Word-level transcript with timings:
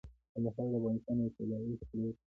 کندهار 0.33 0.67
د 0.71 0.73
افغانستان 0.79 1.15
یو 1.19 1.33
طبعي 1.35 1.73
ثروت 1.81 2.01
دی. 2.01 2.09